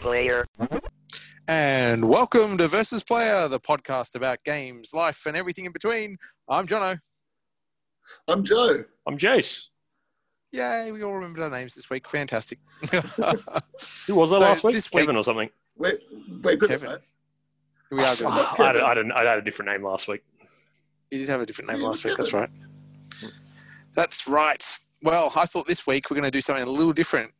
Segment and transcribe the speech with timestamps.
[0.00, 0.46] player.
[1.46, 6.16] And welcome to Versus Player, the podcast about games, life, and everything in between.
[6.48, 6.98] I'm Jono.
[8.26, 8.84] I'm Joe.
[9.06, 9.64] I'm Jace.
[10.52, 12.08] Yay, we all remembered our names this week.
[12.08, 12.58] Fantastic.
[14.06, 14.74] Who was that So last week?
[14.74, 15.50] this week- Kevin or something.
[15.76, 15.98] We're,
[16.42, 16.96] we're good Kevin.
[17.90, 18.26] we are good.
[18.26, 18.56] I, enough.
[18.56, 20.22] had, I, had, I had a different name last week.
[21.10, 22.16] You did have a different name Yeah, last week.
[22.16, 22.48] That's right.
[23.94, 24.78] That's right.
[25.02, 27.32] Well, I thought this week we're going to do something a little different.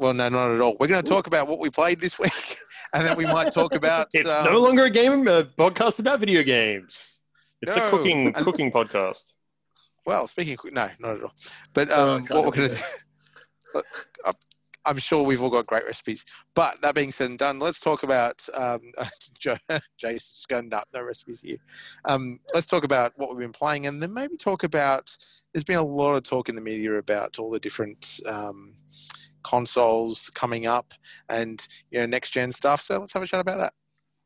[0.00, 0.76] Well, no, not at all.
[0.80, 2.32] We're going to talk about what we played this week,
[2.94, 4.06] and then we might talk about.
[4.14, 7.20] It's um, no longer a game a podcast about video games.
[7.60, 7.86] It's No.
[7.86, 9.32] a cooking cooking podcast.
[10.06, 11.34] Well, speaking of, no, not at all.
[11.74, 12.76] But Oh, um, I what we're going to
[13.74, 13.82] do,
[14.86, 16.24] I'm- sure we've all got great recipes.
[16.54, 18.80] But that being said and done, let's talk about um,
[19.98, 20.88] Jason's going up.
[20.94, 21.58] No recipes here.
[22.06, 25.14] Um, let's talk about what we've been playing, and then maybe talk about.
[25.52, 28.72] There's been a lot of talk in the media about all the different um,
[29.42, 30.92] consoles coming up
[31.28, 32.80] and you know next gen stuff.
[32.80, 33.72] So let's have a chat about that.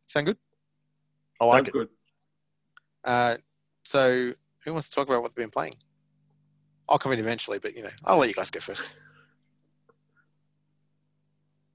[0.01, 0.39] Sound good?
[1.41, 1.73] I like Sounds it.
[1.73, 1.89] good.
[3.05, 3.37] Uh,
[3.85, 4.33] so
[4.65, 5.75] who wants to talk about what they've been playing?
[6.89, 8.93] I'll come in eventually, but you know, I'll let you guys go first.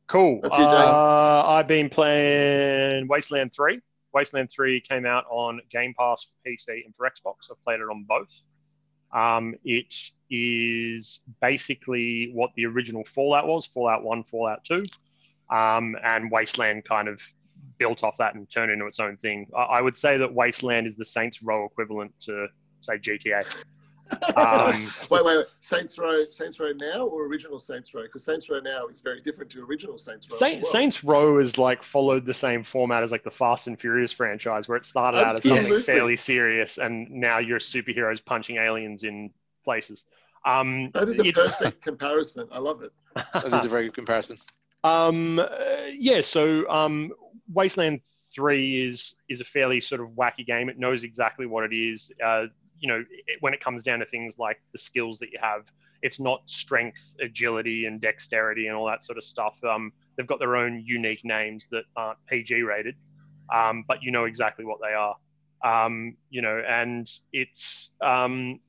[0.07, 0.39] Cool.
[0.43, 3.79] You, Uh, I've been playing Wasteland 3.
[4.11, 7.51] Wasteland 3 came out on Game Pass for PC and for Xbox.
[7.51, 8.41] I've played it on both.
[9.13, 9.93] Um, it
[10.29, 14.83] is basically what the original Fallout was Fallout 1, Fallout 2.
[15.49, 17.21] Um, and Wasteland kind of
[17.77, 19.47] built off that and turned into its own thing.
[19.55, 22.47] I, I would say that Wasteland is the Saints Row equivalent to,
[22.81, 23.63] say, GTA.
[24.35, 24.73] Um,
[25.11, 25.45] Wait, wait, wait.
[25.59, 28.01] Saints Row, Saints Row now or original Saints Row?
[28.01, 30.37] Because Saints Row now is very different to original Saints Row.
[30.39, 30.71] Saint, well.
[30.71, 34.67] Saints Row is like followed the same format as like the Fast and Furious franchise,
[34.67, 39.29] where it started out as something fairly serious, and now you're superheroes punching aliens in
[39.63, 40.05] places.
[40.45, 42.47] Um, That is a perfect comparison.
[42.51, 42.91] I love it.
[43.33, 44.37] That is a very good comparison.
[44.83, 45.47] Um, uh,
[45.91, 47.11] yeah, so um,
[47.53, 48.01] Wasteland
[48.33, 50.69] Three is is a fairly sort of wacky game.
[50.69, 52.11] It knows exactly what it is.
[52.23, 52.45] Uh,
[52.79, 55.65] you know, it, when it comes down to things like the skills that you have,
[56.01, 59.61] it's not strength, agility, and dexterity and all that sort of stuff.
[59.63, 62.95] Um, they've got their own unique names that aren't PG rated,
[63.53, 65.15] um, but you know exactly what they are.
[65.61, 68.59] Um, you know, and it's um,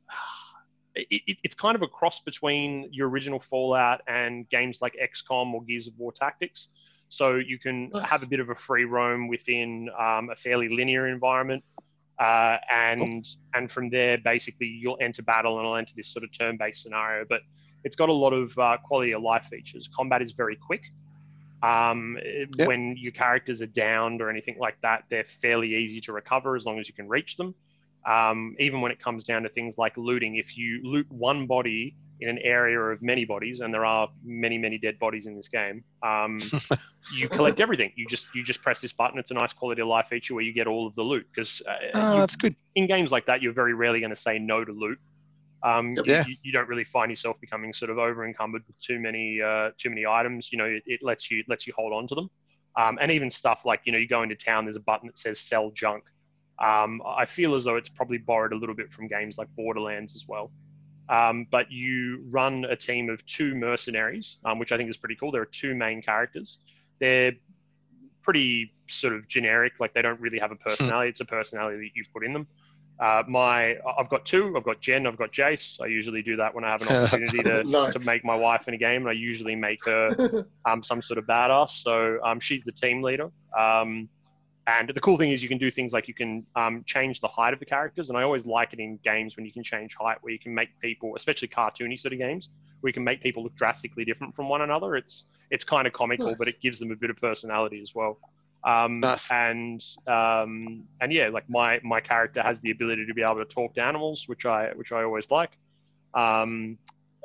[1.10, 5.52] it, it, it's kind of a cross between your original Fallout and games like XCOM
[5.52, 6.68] or Gears of War Tactics.
[7.08, 8.10] So you can Nice.
[8.10, 11.64] have a bit of a free roam within um, a fairly linear environment,
[12.20, 13.24] uh, and
[13.54, 17.24] and from there, basically, you'll enter battle and it'll enter this sort of turn-based scenario.
[17.28, 17.40] But
[17.82, 19.88] it's got a lot of uh, quality of life features.
[19.94, 20.82] Combat is very quick.
[21.62, 22.16] Um,
[22.56, 22.68] Yep.
[22.68, 26.64] When your characters are downed or anything like that, they're fairly easy to recover as
[26.64, 27.54] long as you can reach them
[28.08, 31.96] um, even when it comes down to things like looting, if you loot one body
[32.20, 35.48] in an area of many bodies, and there are many, many dead bodies in this
[35.48, 36.36] game, um,
[37.14, 37.90] you collect everything.
[37.96, 39.18] You just you just press this button.
[39.18, 41.26] It's a nice quality of life feature where you get all of the loot.
[41.34, 42.54] Because uh, Oh, that's good.
[42.74, 44.98] in games like that, you're very rarely going to say no to loot.
[45.62, 46.24] Um, you- Yeah.
[46.26, 49.70] you, you don't really find yourself becoming sort of over encumbered with too many uh,
[49.78, 50.50] too many items.
[50.52, 52.30] You know, it, it lets you lets you hold on to them,
[52.80, 55.18] um, and even stuff like you know you go into town, there's a button that
[55.18, 56.04] says sell junk.
[56.60, 60.14] Um, I feel as though it's probably borrowed a little bit from games like Borderlands
[60.14, 60.50] as well.
[61.08, 65.16] Um, but you run a team of two mercenaries, um, which I think is pretty
[65.16, 65.32] cool.
[65.32, 66.58] There are two main characters.
[67.00, 67.32] They're
[68.22, 71.08] pretty sort of generic, like they don't really have a personality.
[71.10, 72.46] it's a personality that you've put in them.
[73.00, 74.54] Uh, my, I've got two.
[74.56, 75.06] I've got Jen.
[75.06, 75.80] I've got Jace.
[75.80, 77.94] I usually do that when I have an opportunity to, Nice.
[77.94, 81.16] to make my wife in a game, and I usually make her um, some sort
[81.18, 81.70] of badass.
[81.82, 83.30] So um, she's the team leader.
[84.66, 87.26] And the cool thing is you can do things like you can um, change the
[87.28, 88.08] height of the characters.
[88.10, 90.54] And I always like it in games when you can change height, where you can
[90.54, 92.50] make people, especially cartoony sort of games,
[92.80, 94.96] where you can make people look drastically different from one another.
[94.96, 96.36] It's it's kind of comical, Nice.
[96.38, 98.18] but it gives them a bit of personality as well.
[98.62, 99.32] Um, Nice.
[99.32, 103.46] And um, and yeah, like my my character has the ability to be able to
[103.46, 105.50] talk to animals, which I which I always like.
[106.14, 106.76] Um,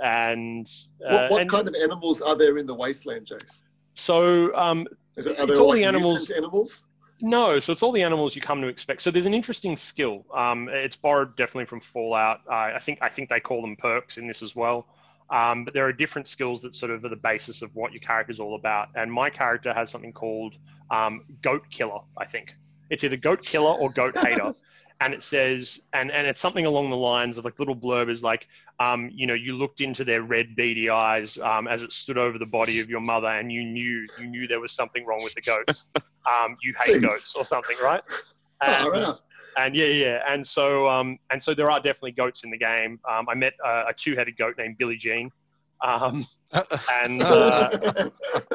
[0.03, 0.67] and
[1.07, 3.63] uh, what what and kind of animals are there in the wasteland, Jace?
[3.93, 6.87] so um, Is it, are It's there all like the animals- animals?
[7.21, 9.01] No, so it's all the animals you come to expect.
[9.01, 10.25] So there's an interesting skill.
[10.33, 12.41] Um, it's borrowed definitely from Fallout.
[12.49, 14.85] Uh, I think I think they call them perks in this as well.
[15.29, 18.01] Um, but there are different skills that sort of are the basis of what your
[18.01, 18.89] character is all about.
[18.95, 20.55] And my character has something called
[20.91, 22.01] um, Goat Killer.
[22.17, 22.55] I think
[22.89, 24.53] it's either Goat Killer or Goat Hater.
[25.01, 28.23] and it says, and and it's something along the lines of like little blurb is
[28.23, 28.45] like,
[28.79, 32.37] um, you know, you looked into their red beady eyes um, as it stood over
[32.37, 35.33] the body of your mother, and you knew you knew there was something wrong with
[35.33, 35.85] the goats.
[36.31, 37.01] Um, you hate Jeez.
[37.01, 38.01] goats or something, right?
[38.61, 39.21] Oh, And, right.
[39.57, 42.99] and yeah, yeah, and so um, and so there are definitely goats in the game.
[43.09, 45.29] Um, I met uh, a two-headed goat named Billie Jean,
[45.81, 46.25] Um,
[47.03, 47.69] and uh,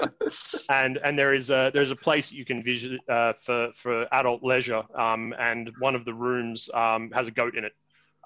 [0.70, 4.42] and and there is a there's a place you can visit uh, for for adult
[4.42, 4.82] leisure.
[4.98, 7.72] Um, and one of the rooms um, has a goat in it.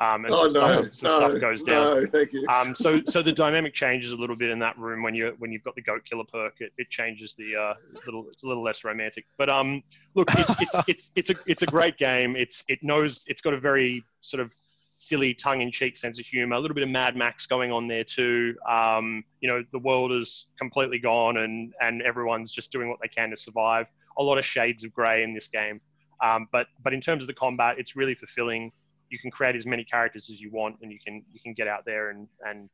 [0.00, 2.02] Um, and oh some, no, stuff, some no, stuff goes down.
[2.02, 2.44] no, thank you.
[2.48, 5.52] Um, so so the dynamic changes a little bit in that room when you when
[5.52, 6.54] you've got the goat killer perk.
[6.60, 7.74] It, it changes the uh,
[8.04, 8.26] little.
[8.26, 9.24] It's a little less romantic.
[9.38, 12.34] But um, look, it's, it's it's it's a it's a great game.
[12.34, 14.52] It's it knows it's got a very sort of
[14.96, 16.56] silly tongue-in-cheek sense of humor.
[16.56, 18.56] A little bit of Mad Max going on there too.
[18.68, 23.08] Um, you know, the world is completely gone, and and everyone's just doing what they
[23.08, 23.86] can to survive.
[24.18, 25.80] A lot of shades of grey in this game.
[26.20, 28.72] Um, but but in terms of the combat, it's really fulfilling
[29.14, 31.68] you can create as many characters as you want, and you can you can get
[31.68, 32.68] out there and and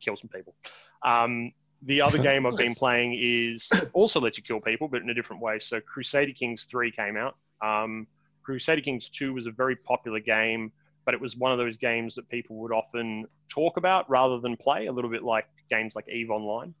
[0.00, 0.54] kill some people.
[1.02, 5.10] Um, the other game I've been playing is also lets you kill people, but in
[5.10, 5.58] a different way.
[5.58, 7.36] So Crusader Kings 3 came out.
[7.60, 8.06] Um,
[8.42, 10.72] Crusader Kings 2 was a very popular game,
[11.04, 14.56] but it was one of those games that people would often talk about rather than
[14.56, 16.74] play, a little bit like games like EVE Online.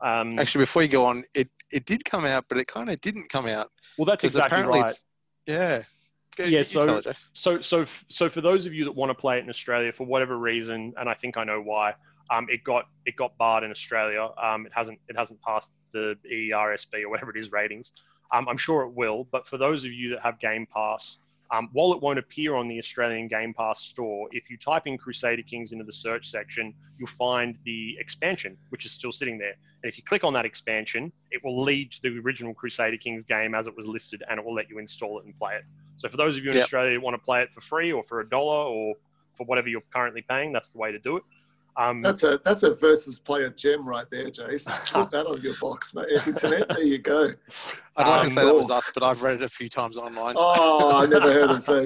[0.00, 2.98] Um, Actually, before you go on, it, it did come out, but it kind of
[3.02, 3.68] didn't come out.
[3.98, 5.02] well, that's exactly apparently right.
[5.46, 5.82] Yeah.
[6.40, 6.80] Go, Yeah, so-
[7.32, 10.04] So, so, so for those of you that want to play it in Australia for
[10.06, 11.94] whatever reason, and I think I know why,
[12.30, 14.28] um, it got it got barred in Australia.
[14.40, 17.92] Um, it hasn't it hasn't passed the ERSB or whatever it is ratings.
[18.32, 21.18] Um, I'm sure it will, but for those of you that have Game Pass,
[21.50, 24.96] um, while it won't appear on the Australian Game Pass store, if you type in
[24.96, 29.56] Crusader Kings into the search section, you'll find the expansion, which is still sitting there.
[29.82, 33.24] And if you click on that expansion, it will lead to the original Crusader Kings
[33.24, 35.64] game as it was listed, and it will let you install it and play it.
[36.00, 36.62] So for those of you in Yep.
[36.64, 38.94] Australia who want to play it for free or for a dollar or
[39.34, 41.22] for whatever you're currently paying, that's the way to do it.
[41.76, 44.66] Um, That's a that's a versus player gem right there, Jace.
[44.92, 46.06] Put that on your box, mate.
[46.26, 47.32] Internet, there you go.
[47.96, 49.96] I'd like Um, to say that was us, but I've read it a few times
[49.96, 50.34] online.
[50.34, 51.62] so- Oh, I never heard it.
[51.62, 51.84] So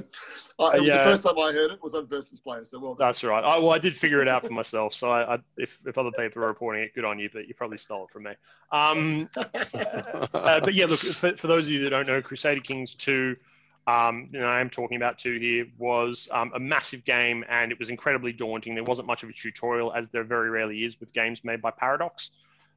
[0.59, 0.99] uh, it was Yeah.
[0.99, 2.65] the first time I heard it was on versus player.
[2.65, 3.07] So well done.
[3.09, 3.45] That's right.
[3.45, 4.95] I, well, I did figure it out for myself.
[4.95, 7.55] So I, I, if, if other people are reporting it, good on you, but you
[7.55, 8.33] probably stole it from me.
[8.73, 12.95] Um, uh, but yeah, look, for, for those of you that don't know, Crusader Kings
[12.95, 13.37] 2,
[13.87, 17.71] um, you know, I am talking about 2 here, was um, a massive game and
[17.71, 18.75] it was incredibly daunting.
[18.75, 21.71] There wasn't much of a tutorial, as there very rarely is with games made by
[21.71, 22.31] Paradox.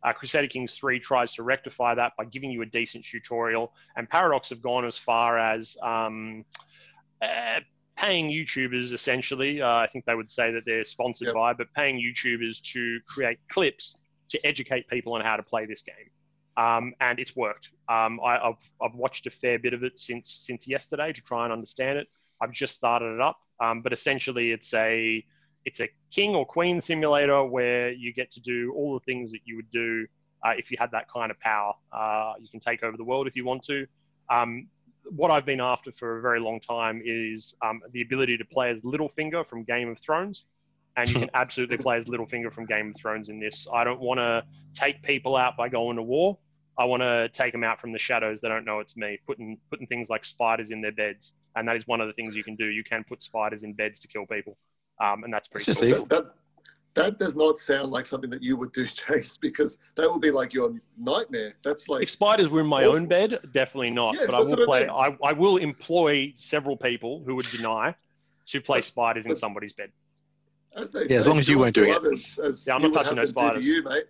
[0.04, 4.10] Uh, Crusader Kings 3 tries to rectify that by giving you a decent tutorial, and
[4.10, 6.46] Paradox have gone as far as um,
[7.22, 7.60] uh,
[7.98, 9.62] paying YouTubers essentially.
[9.62, 11.36] Uh, I think they would say that they're sponsored Yep.
[11.36, 13.96] by, but paying YouTubers to create clips
[14.30, 16.10] to educate people on how to play this game.
[16.58, 17.70] Um, and it's worked.
[17.88, 21.44] Um, I, have I've watched a fair bit of it since since yesterday to try
[21.44, 22.08] and understand it.
[22.42, 25.24] I've just started it up, um, but essentially it's a
[25.66, 29.42] it's a king or queen simulator where you get to do all the things that
[29.46, 30.08] you would do
[30.46, 31.74] uh, if you had that kind of power.
[31.92, 33.86] Uh, you can take over the world if you want to.
[34.30, 34.68] Um,
[35.10, 38.70] what I've been after for a very long time is um, the ability to play
[38.72, 40.46] as Littlefinger from Game of Thrones.
[40.96, 43.68] And you can absolutely play as Littlefinger from Game of Thrones in this.
[43.74, 44.44] I don't want to
[44.74, 46.38] take people out by going to war.
[46.80, 48.40] I want to take them out from the shadows.
[48.42, 49.20] They don't know it's me.
[49.26, 52.36] Putting putting things like spiders in their beds, and that is one of the things
[52.36, 52.66] you can do.
[52.68, 54.58] You can put spiders in beds to kill people,
[55.02, 55.90] um, and that's pretty It's cool.
[55.90, 56.06] just evil.
[56.08, 56.34] That,
[56.94, 60.32] that does not sound like something that you would do, Jace, because that would be
[60.32, 61.54] like your nightmare.
[61.64, 62.96] That's like If spiders were in my Awful.
[62.98, 64.16] own bed, definitely not.
[64.16, 64.80] Yes, but I will what I play.
[64.82, 64.90] mean.
[64.90, 67.94] I, I will employ several people who would deny
[68.48, 69.92] to play But- spiders in but- somebody's bed.
[70.76, 71.98] as they Yeah, as long as you do weren't to doing it.
[71.98, 73.66] others as Yeah, I'm not touching those spiders.
[73.66, 74.06] To you, mate.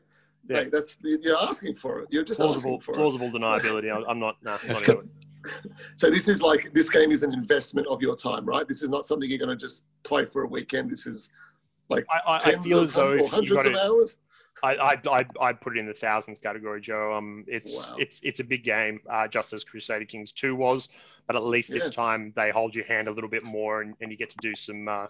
[0.50, 0.64] Yeah.
[0.64, 2.08] Mate, that's you're asking for it.
[2.10, 2.98] You're just Plausible, asking for it.
[2.98, 3.92] plausible deniability.
[3.92, 4.38] I- I'm not.
[4.44, 5.06] Nah, not into it.
[5.96, 8.68] So this is like this game is an investment of your time, right?
[8.68, 10.90] This is not something you're going to just play for a weekend.
[10.90, 11.30] This is
[11.90, 14.18] like I, I tens feel of as though or hundreds of hours.
[14.64, 17.14] I, I, I, I put it in the thousands category, Joe.
[17.14, 17.98] Um, it's Wow.
[18.00, 20.90] it's it's a big game, uh, just as Crusader Kings Two was,
[21.28, 24.12] but at least this time they hold your hand a little bit more, and, and
[24.12, 25.06] you get to do some uh,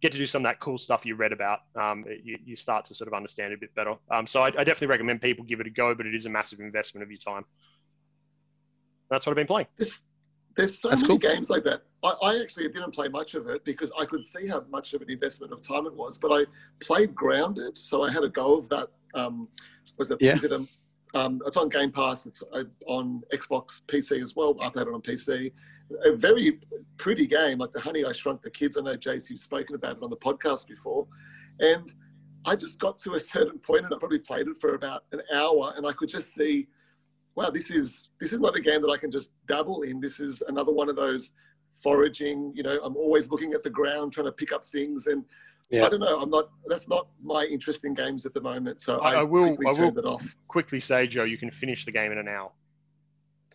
[0.00, 1.60] get to do some of that cool stuff you read about.
[1.76, 3.94] Um, you, you start to sort of understand it a bit better.
[4.10, 6.30] Um, so I, I definitely recommend people give it a go, but it is a
[6.30, 7.44] massive investment of your time.
[9.10, 9.66] That's what I've been playing.
[9.76, 10.02] This,
[10.56, 11.30] there's so That's many cool.
[11.30, 11.82] games like that.
[12.02, 15.02] I, I actually didn't play much of it because I could see how much of
[15.02, 16.18] an investment of time it was.
[16.18, 16.44] But I
[16.80, 18.88] played Grounded, so I had a go of that.
[19.14, 19.48] Um,
[19.96, 20.18] was it?
[20.20, 20.34] Yeah.
[20.34, 22.26] Is it a, um, it's on Game Pass.
[22.26, 24.56] It's uh, on Xbox, PC as well.
[24.60, 25.52] I played it on PC.
[26.04, 26.60] A very
[26.98, 28.76] pretty game, like the Honey I Shrunk the Kids.
[28.76, 31.06] I know Jace, you've spoken about it on the podcast before,
[31.58, 31.92] and
[32.46, 35.20] I just got to a certain point, and I probably played it for about an
[35.34, 36.68] hour, and I could just see
[37.36, 40.00] wow, this is this is not a game that I can just dabble in.
[40.00, 41.32] This is another one of those
[41.70, 42.52] foraging.
[42.54, 45.24] You know, I'm always looking at the ground, trying to pick up things, and
[45.70, 45.86] Yeah.
[45.86, 46.20] I don't know.
[46.20, 46.50] I'm not.
[46.66, 48.80] That's not my interest in games at the moment.
[48.80, 50.36] So I- I, will- quickly I will- it off.
[50.48, 52.50] Quickly say, Joe, you can finish the game in an hour.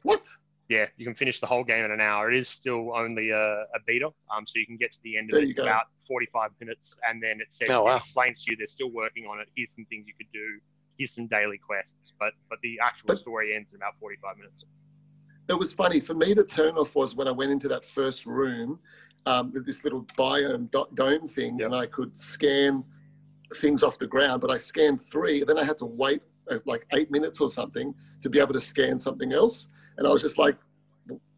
[0.03, 0.25] What?
[0.67, 2.31] Yeah, you can finish the whole game in an hour.
[2.31, 5.29] It is still only a, a beta, um, so you can get to the end
[5.31, 7.95] of There it in about 45 minutes, and then it says Oh, wow.
[7.95, 9.47] it explains to you they're still working on it.
[9.55, 10.59] Here's some things you could do.
[10.97, 14.65] Here's some daily quests, but but the actual But- story ends in about 45 minutes.
[15.47, 16.33] it was funny for me.
[16.33, 18.79] The turnoff was when I went into that first room,
[19.27, 21.65] um, with this little biome do- dome thing, Yep.
[21.67, 22.83] and I could scan
[23.57, 24.41] things off the ground.
[24.41, 27.93] But I scanned three, then I had to wait uh, like eight minutes or something
[28.21, 29.67] to be able to scan something else.
[29.97, 30.57] And I was just like,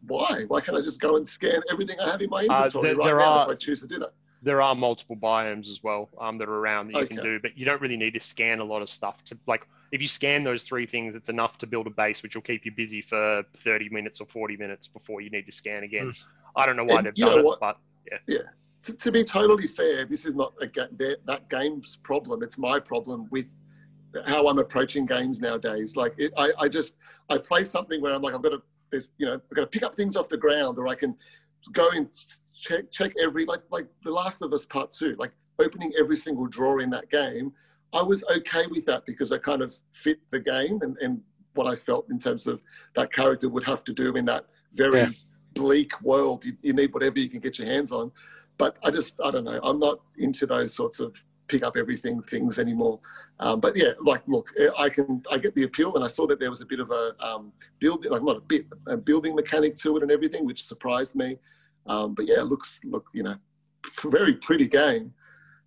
[0.06, 0.44] why?
[0.48, 3.04] Why can't I just go and scan everything I have in my inventory there- right
[3.06, 4.12] there now are- if I choose to do that?
[4.40, 7.58] There are multiple biomes as well um, that are around that you can do, but
[7.58, 9.24] you don't really need to scan a lot of stuff.
[9.24, 12.36] To like, if you scan those three things, it's enough to build a base, which
[12.36, 15.82] will keep you busy for 30 minutes or 40 minutes before you need to scan
[15.82, 16.12] again.
[16.54, 17.58] I don't know why And they've done know it, what?
[17.58, 17.78] but
[18.82, 22.44] to, to be totally fair, this is not a ga- that, that game's problem.
[22.44, 23.58] It's my problem with
[24.24, 25.96] how I'm approaching games nowadays.
[25.96, 26.94] Like it, I, I just
[27.30, 29.66] I play something where I'm like I've got to there's you know I've got to
[29.66, 31.16] pick up things off the ground, or I can
[31.72, 32.08] go and
[32.54, 36.46] check check every like like The Last of Us Part Two, like opening every single
[36.46, 37.52] drawer in that game.
[37.92, 41.20] I was okay with that because I kind of fit the game and, and
[41.54, 42.60] what I felt in terms of
[42.94, 45.06] that character would have to do in that very Yeah.
[45.54, 46.44] bleak world.
[46.44, 48.12] You, you need whatever you can get your hands on.
[48.58, 49.58] But I just, I don't know.
[49.62, 51.16] I'm not into those sorts of
[51.48, 53.00] pick up everything things anymore.
[53.40, 56.38] Um, but yeah, like, look, I can, I get the appeal, and I saw that
[56.38, 59.74] there was a bit of a um, building, like not a bit, a building mechanic
[59.76, 61.38] to it and everything, which surprised me.
[61.86, 63.36] Um, but yeah, it looks, look, you know,
[64.02, 65.12] very pretty game.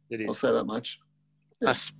[0.09, 0.99] it I'll say that much.
[1.59, 1.93] That's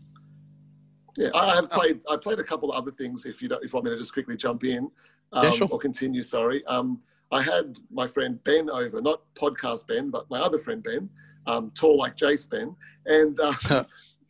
[1.18, 1.98] Yeah, I have played.
[2.10, 3.26] I played a couple of other things.
[3.26, 4.90] If you don't, if you want me to just quickly jump in,
[5.34, 5.68] um, Yeah, sure.
[5.72, 6.24] or continue.
[6.24, 6.66] Sorry.
[6.66, 11.10] Um, I had my friend Ben over, not podcast Ben, but my other friend Ben,
[11.48, 13.54] um, tall like Jace Ben, and uh,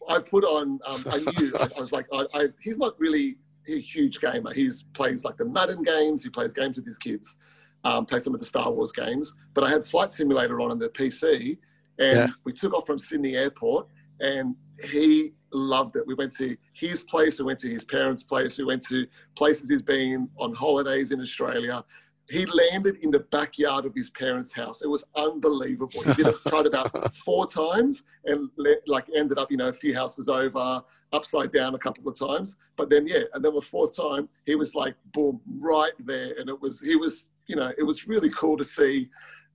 [0.10, 0.80] I put on.
[0.86, 1.52] Um, I knew.
[1.60, 3.38] I, I was like, I, I, he's not really
[3.68, 4.54] a huge gamer.
[4.54, 6.24] He plays like the Madden games.
[6.24, 7.38] He plays games with his kids.
[7.84, 9.34] Um, plays some of the Star Wars games.
[9.54, 11.58] But I had Flight Simulator on on the PC,
[12.00, 12.28] and Yeah.
[12.46, 13.88] we took off from Sydney Airport,
[14.20, 16.06] and he loved it.
[16.08, 19.70] We went to his place, we went to his parents' place, we went to places
[19.70, 21.84] he's been on holidays in Australia.
[22.30, 24.82] He landed in the backyard of his parents' house.
[24.82, 26.02] It was unbelievable.
[26.06, 26.90] He did it tried about
[27.26, 30.82] four times and le- like ended up, you know, a few houses over,
[31.14, 32.56] upside down a couple of times.
[32.78, 36.34] But then yeah, and then the fourth time he was like boom, right there.
[36.40, 39.10] And it was he was, you know, it was really cool to see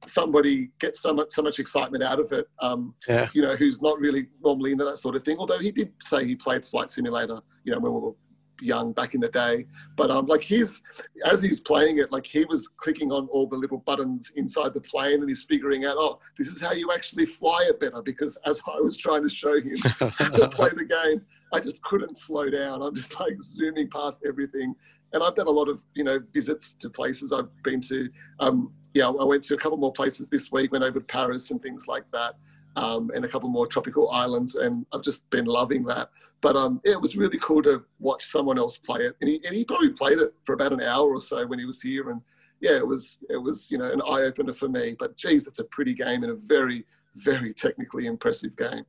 [0.06, 2.46] somebody get so much so much excitement out of it.
[2.60, 3.28] Um, Yeah.
[3.32, 5.38] you know, who's not really normally into that sort of thing.
[5.38, 8.12] Although he did say he played Flight Simulator, you know, when we were
[8.60, 9.66] young back in the day.
[9.96, 10.82] But um, like he's
[11.24, 14.80] as he's playing it, like he was clicking on all the little buttons inside the
[14.80, 18.02] plane, and he's figuring out, oh, this is how you actually fly it better.
[18.02, 21.22] Because as I was trying to show him to play the game,
[21.52, 22.82] I just couldn't slow down.
[22.82, 24.74] I'm just like zooming past everything.
[25.12, 28.08] And I've done a lot of, you know, visits to places I've been to.
[28.40, 31.50] Um, yeah, I went to a couple more places this week, went over to Paris
[31.50, 32.34] and things like that,
[32.76, 34.56] um, and a couple more tropical islands.
[34.56, 36.10] And I've just been loving that.
[36.42, 39.16] But um, yeah, it was really cool to watch someone else play it.
[39.20, 41.64] And he, and he probably played it for about an hour or so when he
[41.64, 42.10] was here.
[42.10, 42.22] And
[42.60, 44.94] yeah, it was, it was, you know, an eye opener for me.
[44.98, 48.84] But geez, it's a pretty game and a very, very technically impressive game.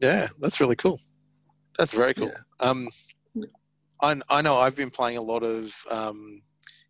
[0.00, 0.98] yeah, that's really cool.
[1.78, 2.28] That's very cool.
[2.28, 2.68] Yeah.
[2.68, 2.88] Um,
[4.00, 6.42] I, I know I've been playing a lot of um,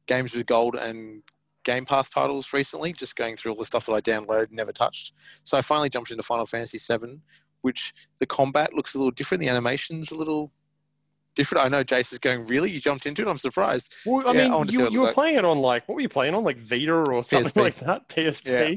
[0.07, 1.23] games with gold and
[1.65, 4.73] Game Pass titles recently, just going through all the stuff that I downloaded and never
[4.73, 5.13] touched.
[5.45, 7.21] So I finally jumped into Final Fantasy VII,
[7.63, 9.41] which the combat looks a little different.
[9.41, 10.53] The animation's a little
[11.35, 11.65] different.
[11.65, 12.71] I know Jace is going, really?
[12.71, 13.29] You jumped into it?
[13.29, 13.95] I'm surprised.
[14.05, 15.89] Well, I Yeah, mean, want to see you, you were looked playing it on like
[15.89, 17.57] what were you playing on like Vita or something PSP.
[17.63, 18.75] like that, PSP, Yeah.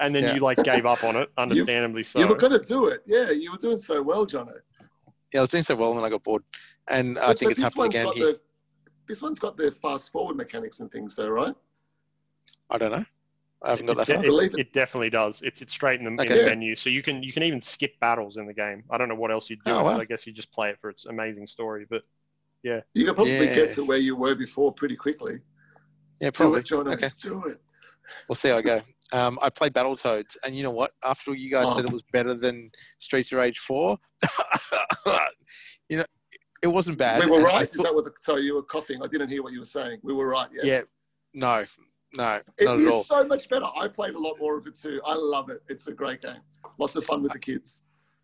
[0.00, 0.34] and then Yeah.
[0.34, 2.20] you like gave up on it, understandably so.
[2.20, 3.02] You were going to do it.
[3.06, 4.54] Yeah, you were doing so well, Jono.
[5.32, 6.42] Yeah, I was doing so well and then I got bored.
[6.88, 8.32] And I think it's this happening again here.
[8.32, 8.40] The,
[9.06, 11.54] this one's got the fast forward mechanics and things, though, right?
[12.68, 13.04] I don't know.
[13.62, 14.24] I haven't got that it, far.
[14.44, 14.58] It, it.
[14.58, 15.42] it definitely does.
[15.42, 16.44] It's it's straight in the, in the Yeah.
[16.46, 18.84] menu, so you can you can even skip battles in the game.
[18.90, 19.72] I don't know what else you'd do.
[19.72, 19.98] Oh, wow.
[19.98, 21.86] I guess you just play it for its amazing story.
[21.88, 22.02] But
[22.62, 23.54] yeah, You could probably Yeah.
[23.54, 25.40] get to where you were before pretty quickly.
[26.20, 26.60] Yeah, Do probably.
[26.60, 26.92] it, Jono.
[26.94, 27.10] Okay.
[27.22, 27.60] Do it.
[28.28, 28.80] We'll see how I go.
[29.12, 30.92] Um, I played Battletoads, and you know what?
[31.04, 31.76] After all you guys Oh.
[31.76, 33.96] said it was better than Streets of Rage 4,
[35.88, 36.04] you know,
[36.62, 37.24] it wasn't bad.
[37.24, 37.62] we were and I right.
[37.62, 38.04] Is that what?
[38.04, 39.02] The, sorry, you were coughing.
[39.02, 39.98] I didn't hear what you were saying.
[40.02, 40.48] We were right.
[40.52, 40.64] Yes.
[40.64, 40.80] yeah,
[41.34, 41.64] no,
[42.14, 43.04] no, It not is at all.
[43.04, 43.66] so much better.
[43.76, 45.00] I played a lot more of it too.
[45.04, 45.62] I love it.
[45.68, 46.40] It's a great game.
[46.78, 47.82] Lots of fun with the kids.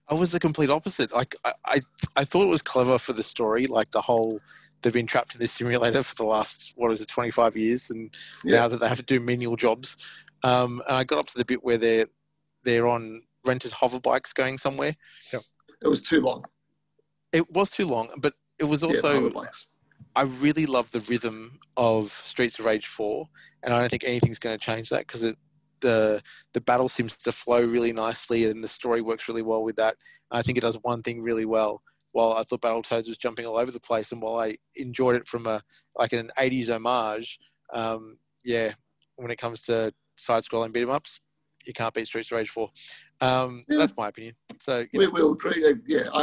[0.09, 1.13] I was the complete opposite.
[1.13, 1.81] Like, I, I,
[2.17, 4.41] I thought it was clever for the story, like the whole
[4.83, 8.15] they've been trapped in this simulator for the last what is it, 25 years, and
[8.45, 8.61] Yeah.
[8.61, 9.97] now that they have to do menial jobs.
[10.45, 12.07] Um, and I got up to the bit where they're
[12.63, 14.95] they're on rented hover bikes going somewhere.
[15.33, 15.41] Yeah.
[15.83, 16.45] It was too long.
[17.33, 19.67] It was too long, but it was also hover bikes.
[20.15, 23.29] I really love the rhythm of Streets of Rage 4
[23.67, 25.23] and I don't think anything's going to change that because
[25.83, 26.23] the
[26.55, 29.97] the battle seems to flow really nicely, and the story works really well with that.
[30.31, 31.83] I think it does one thing really well.
[32.13, 35.29] While I thought Battletoads was jumping all over the place, and while I enjoyed it
[35.29, 35.63] from a
[35.99, 37.39] like an '80s homage,
[37.75, 38.73] um, yeah,
[39.17, 41.21] when it comes to side-scrolling beat 'em ups,
[41.67, 42.71] you can't beat Streets of Rage 4.
[43.21, 43.79] Um, Yeah.
[43.79, 44.35] That's my opinion.
[44.59, 45.65] So you We will agree.
[45.65, 46.23] Uh, Yeah, I,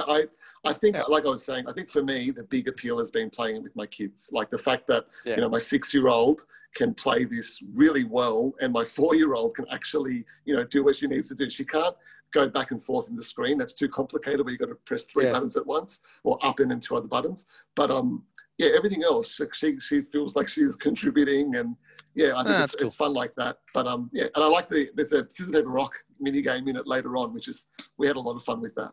[0.66, 1.04] I, I think, Yeah.
[1.04, 3.64] like I was saying, I think for me, the big appeal has been playing it
[3.64, 4.30] with my kids.
[4.32, 5.36] Like the fact that, Yeah.
[5.36, 6.46] you know, my six year old
[6.76, 10.84] can play this really well and my four year old can actually, you know, do
[10.84, 11.50] what she needs to do.
[11.50, 11.96] She can't
[12.32, 13.60] go back and forth in the screen.
[13.60, 16.72] That's too complicated where you've got to press three buttons at once or up and
[16.72, 17.46] then two other buttons.
[17.76, 18.24] But um,
[18.68, 21.76] yeah, everything else, she, she, feels like she's contributing and
[22.16, 22.88] yeah, I think Ah, it's, cool.
[22.88, 23.58] it's fun like that.
[23.74, 26.76] But um, yeah, and I like the, there's a scissors, paper, rock mini game in
[26.76, 27.66] it later on, which is,
[27.98, 28.92] we had a lot of fun with that.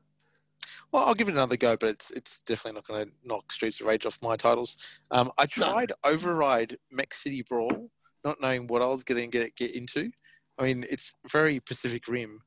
[0.92, 3.80] Well, I'll give it another go, but it's it's definitely not going to knock Streets
[3.80, 4.76] of Rage off my titles.
[5.12, 5.66] Um, I No.
[5.66, 7.90] tried Override Mech City Brawl,
[8.24, 10.10] not knowing what I was going to get get into.
[10.58, 12.40] I mean, it's very Pacific Rim,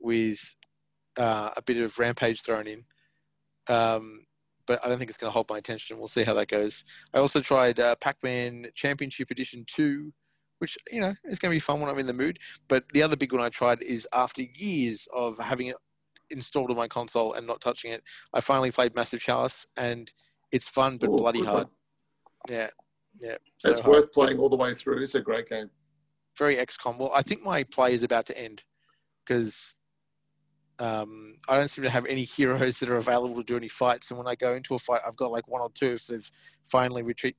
[0.00, 0.54] with
[1.18, 2.84] uh, a bit of Rampage thrown in,
[3.68, 4.24] um,
[4.72, 5.98] but I don't think it's going to hold my attention.
[5.98, 6.82] We'll see how that goes.
[7.12, 10.14] I also tried uh, Pac-Man Championship Edition Two,
[10.60, 12.38] which you know is going to be fun when I'm in the mood.
[12.68, 15.76] But the other big one I tried is after years of having it
[16.30, 18.02] installed on my console and not touching it,
[18.32, 20.10] I finally played Massive Chalice, and
[20.52, 21.64] it's fun but Ooh, bloody hard.
[21.64, 21.66] one.
[22.48, 22.68] Yeah,
[23.20, 23.36] yeah.
[23.56, 23.92] so It's hard.
[23.92, 25.02] worth playing all the way through.
[25.02, 25.68] It's a great game.
[26.38, 26.96] Very XCOM.
[26.96, 28.64] Well, I think my play is about to end
[29.26, 29.74] because
[30.82, 34.10] um, I don't seem to have any heroes that are available to do any fights.
[34.10, 36.28] And when I go into a fight, I've got like one or two if they've
[36.64, 37.36] finally retreat,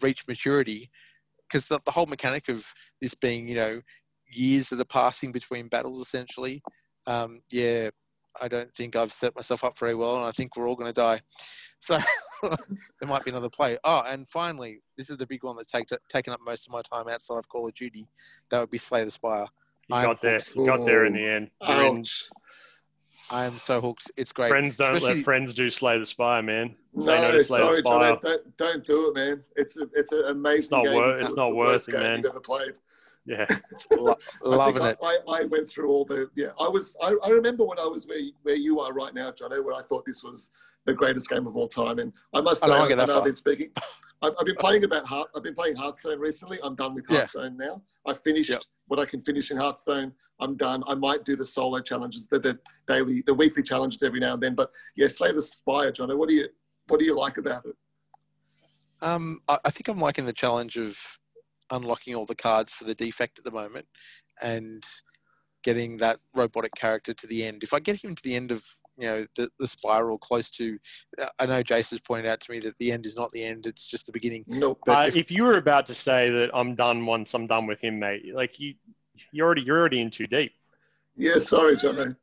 [0.00, 0.90] reached maturity.
[1.46, 3.82] Because the, the whole mechanic of this being, you know,
[4.32, 6.62] years that are passing between battles, essentially.
[7.06, 7.90] Um, yeah,
[8.40, 10.92] I don't think I've set myself up very well, and I think we're all going
[10.92, 11.20] to die.
[11.80, 11.96] So
[12.42, 13.78] there might be another play.
[13.84, 16.82] Oh, and finally, this is the big one that's take, taken up most of my
[16.82, 18.08] time outside of Call of Duty.
[18.50, 19.46] That would be Slay the Spire.
[19.88, 20.32] You I'm got there.
[20.32, 20.56] hooked.
[20.56, 21.50] You got there in the end.
[21.62, 22.30] You're in- Ouch.
[23.30, 24.10] I am so hooked.
[24.16, 24.48] It's great.
[24.48, 26.74] friends don't Especially- let friends do Slay the Spire, man.
[26.98, 28.18] Say no No, to Slay the sorry, John.
[28.22, 29.42] Don't, don't do it, man.
[29.56, 30.94] It's a, it's an amazing it's not game.
[30.94, 32.16] wor- until it's not the worth worst it, game man.
[32.18, 32.72] you've ever played.
[33.28, 33.46] Yeah.
[33.92, 34.14] Lo-
[34.46, 34.98] I loving think it.
[35.02, 36.48] I, I, I went through all the yeah.
[36.58, 39.30] I was I, I remember when I was where you, where you are right now,
[39.30, 40.50] Johnny, where I thought this was
[40.86, 43.70] the greatest game of all time, and I must say I I, I've been speaking.
[44.22, 45.28] I've, I've been playing about Heart.
[45.36, 46.58] I've been playing Hearthstone recently.
[46.62, 47.18] I'm done with Yeah.
[47.18, 47.82] Hearthstone now.
[48.06, 48.62] I finished Yep.
[48.86, 50.12] what I can finish in Hearthstone.
[50.40, 50.82] I'm done.
[50.86, 54.42] I might do the solo challenges, the, the daily, the weekly challenges every now and
[54.42, 54.54] then.
[54.54, 56.14] But yeah, Slay the Spire, Johnny.
[56.14, 56.48] What do you
[56.86, 57.76] what do you like about it?
[59.02, 60.98] Um, I, I think I'm liking the challenge of
[61.72, 63.86] unlocking all the cards for the defect at the moment
[64.42, 64.84] and
[65.64, 67.62] getting that robotic character to the end.
[67.62, 68.64] If I get him to the end of
[68.96, 70.76] you know the, the spiral close to,
[71.38, 73.66] I know Jace has pointed out to me that the end is not the end;
[73.66, 74.44] it's just the beginning.
[74.48, 74.80] Nope.
[74.84, 77.66] But Uh, if- if, you were about to say that I'm done once I'm done
[77.66, 78.74] with him, mate, like you,
[79.32, 80.52] you're already you're already in too deep.
[81.16, 82.02] Yeah, sorry, Johnny.
[82.02, 82.16] And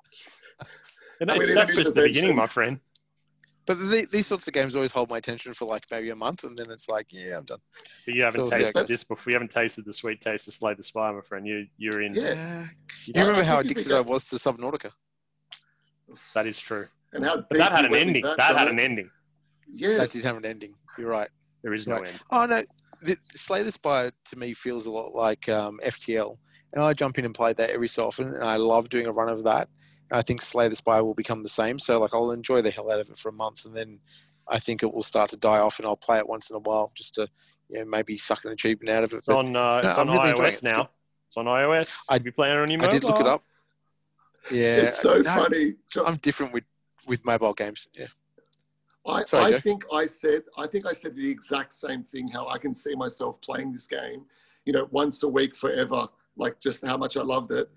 [1.21, 2.79] We that's, need that's just the beginning, my friend.
[3.65, 6.43] But the, these sorts of games always hold my attention for like maybe a month,
[6.43, 7.57] and then it's like, yeah, I'm done.
[8.05, 9.31] But you haven't So, so tasted that's- this before.
[9.31, 11.47] You haven't tasted the sweet taste of Slay the Spire, my friend.
[11.47, 12.13] You you're in.
[12.13, 12.65] Yeah.
[13.05, 14.91] You you remember how think if we addicted I was to Subnautica?
[16.33, 16.87] That is true.
[17.13, 18.23] And how But that had an ending.
[18.23, 19.09] That, That, had an ending.
[19.67, 19.99] Yes.
[19.99, 20.73] That did have an ending.
[20.97, 21.29] You're right.
[21.63, 22.09] There is no Right.
[22.09, 22.19] end.
[22.31, 22.61] Oh no,
[23.01, 26.37] the, Slay the Spire to me feels a lot like um, FTL,
[26.73, 29.11] and I jump in and play that every so often, and I love doing a
[29.11, 29.69] run of that.
[30.11, 31.79] And I think Slay the Spire will become the same.
[31.79, 33.99] So like I'll enjoy the hell out of it for a month, and then
[34.47, 36.59] I think it will start to die off, and I'll play it once in a
[36.59, 37.27] while just to
[37.69, 39.17] you know maybe suck an achievement out of it.
[39.17, 39.55] It's But on.
[39.55, 40.63] Uh, no, it's I'm on really iOS it.
[40.63, 40.89] Now.
[41.27, 41.91] It's on iOS.
[42.09, 43.43] I- I be playing it on your I did look it up.
[44.51, 45.73] Yeah, it's so no, funny.
[46.05, 46.65] I'm different with
[47.07, 47.87] with mobile games.
[47.97, 48.07] Yeah,
[49.07, 52.27] I, Sorry, I think I said I think I said the exact same thing.
[52.27, 54.25] How I can see myself playing this game,
[54.65, 56.07] you know, once a week forever.
[56.37, 57.69] Like just how much I loved it,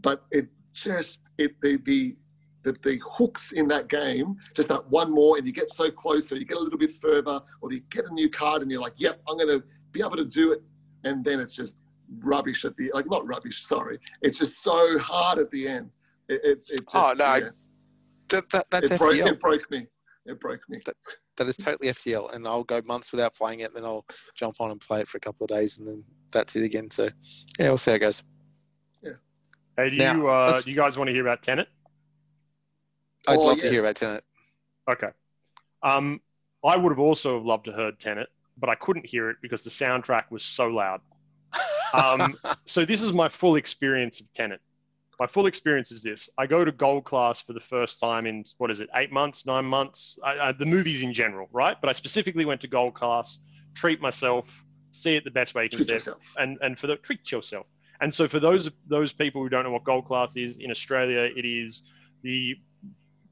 [0.00, 2.16] but it just it the the
[2.62, 6.30] the, the hooks in that game, just that one more, and you get so close,
[6.32, 8.80] or you get a little bit further, or you get a new card, and you're
[8.80, 10.62] like, "Yep, I'm going to be able to do it,"
[11.04, 11.76] and then it's just
[12.20, 13.64] rubbish at the like not rubbish.
[13.64, 15.90] Sorry, it's just so hard at the end.
[16.28, 17.48] It, it, it just, Oh, no, yeah,
[18.30, 19.28] that, that that's it broke, FTL.
[19.28, 19.86] it broke me.
[20.26, 20.78] It broke me.
[21.36, 24.56] that is totally FTL, and I'll go months without playing it, and then I'll jump
[24.60, 26.90] on and play it for a couple of days, and then that's it again.
[26.90, 27.08] So,
[27.60, 28.24] yeah, we'll see how it goes.
[29.76, 31.68] Hey, do Now, you uh, do you guys want to hear about Tenet?
[33.28, 34.24] I'd Oh, love to hear about Tenet.
[34.90, 35.08] Okay.
[35.82, 36.20] Um,
[36.64, 39.70] I would have also loved to heard Tenet, but I couldn't hear it because the
[39.70, 41.00] soundtrack was so loud.
[41.92, 42.34] Um,
[42.66, 44.60] so this is my full experience of Tenet.
[45.20, 48.44] My full experience is this: I go to Gold Class for the first time in
[48.58, 50.18] what is it, eight months, nine months?
[50.24, 51.76] I, I, the movies in general, right?
[51.80, 53.40] But I specifically went to Gold Class,
[53.74, 56.96] treat myself, see it the best way you can see it, and and for the
[56.96, 57.66] treat yourself.
[58.00, 61.30] And so for those those people who don't know what gold class is in Australia,
[61.34, 61.82] it is
[62.22, 62.56] the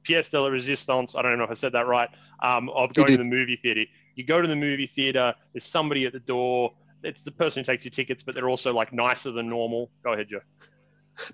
[0.05, 1.17] pièce de la résistance.
[1.19, 2.09] I don't know if I said that right.
[2.43, 3.85] Um, of going to the movie theater.
[4.15, 5.35] You go to the movie theater.
[5.53, 6.73] There's somebody at the door.
[7.03, 9.91] It's the person who takes your tickets, but they're also like nicer than normal.
[10.03, 10.41] Go ahead, Joe.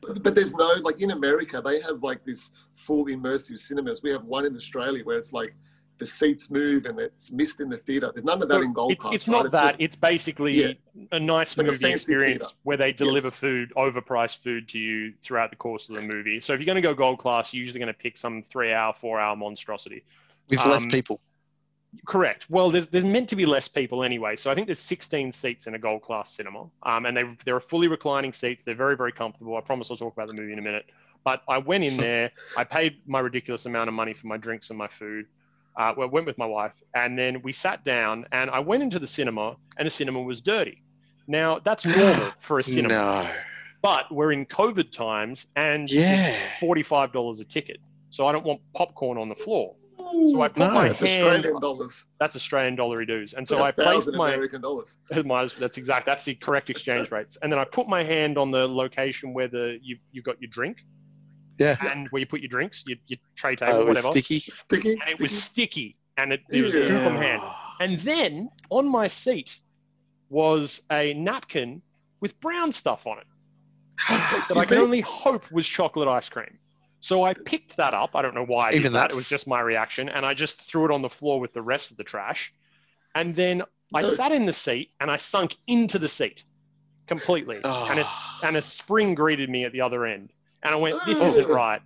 [0.02, 4.02] But, but there's no like in America they have like this full immersive cinemas.
[4.02, 5.54] We have one in Australia where it's like
[6.00, 8.10] the seats move and it's mist in the theater.
[8.12, 9.14] There's none of that So in gold it's, class.
[9.14, 9.42] it's right?
[9.44, 9.66] not that.
[9.68, 10.72] just- it's basically Yeah.
[11.12, 12.56] a nice like a movie fancy experience theater.
[12.64, 13.36] where they deliver Yes.
[13.36, 16.40] food, overpriced food to you throughout the course of the movie.
[16.40, 18.94] So if you're going to go gold class, you're usually going to pick some three-hour,
[18.94, 20.02] four-hour monstrosity.
[20.48, 21.20] with less Um, people.
[22.06, 22.46] Correct.
[22.50, 24.34] Well, there's, there's meant to be less people anyway.
[24.36, 26.66] So I think there's 16 seats in a gold class cinema.
[26.82, 28.64] Um, and they, they're fully reclining seats.
[28.64, 29.56] They're very, very comfortable.
[29.56, 30.86] I promise I'll talk about the movie in a minute.
[31.24, 34.70] But I went in there, I paid my ridiculous amount of money for my drinks
[34.70, 35.26] and my food.
[35.76, 36.72] Uh, well, went with my wife.
[36.94, 40.40] And then we sat down and I went into the cinema and the cinema was
[40.40, 40.83] dirty.
[41.26, 42.94] Now, that's normal for a cinema.
[42.94, 43.30] No.
[43.83, 46.28] But we're in COVID times and Yeah.
[46.28, 47.78] it's $45 a ticket.
[48.11, 49.74] So I don't want popcorn on the floor.
[50.28, 52.04] So I put No, my That's hand Australian dollars.
[52.18, 53.33] that's Australian dollar dues.
[53.35, 54.96] And so I I placed my, American dollars.
[55.11, 57.38] that's exact that's the correct exchange rates.
[57.42, 60.50] And then I put my hand on the location where the you you got your
[60.50, 60.78] drink
[61.58, 61.76] Yeah.
[61.92, 64.12] and where you put your drinks, your, your tray uh, table, Oh, it was whatever.
[64.12, 64.38] sticky.
[64.40, 64.90] Sticky.
[64.92, 65.96] And it was sticky.
[65.96, 66.80] sticky and it, it was Yeah.
[66.96, 67.04] yeah.
[67.04, 67.42] from hand.
[67.80, 69.58] And then on my seat
[70.28, 71.82] was a napkin
[72.20, 73.26] with brown stuff on it
[74.08, 76.58] that I Excuse can only hope was chocolate ice cream.
[77.00, 78.10] So I picked that up.
[78.14, 78.68] I don't know why.
[78.68, 79.10] I Even that.
[79.10, 81.62] It was just my reaction, and I just threw it on the floor with the
[81.62, 82.52] rest of the trash.
[83.14, 83.62] And then
[83.94, 84.08] I No.
[84.10, 86.44] sat in the seat and I sunk into the seat
[87.06, 87.56] completely.
[87.64, 88.40] And a Oh.
[88.44, 90.30] and a spring greeted me at the other end,
[90.62, 91.03] and I went, oh.
[91.07, 91.81] "This isn't right."